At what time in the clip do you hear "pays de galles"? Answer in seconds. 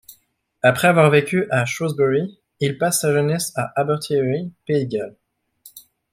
4.65-5.15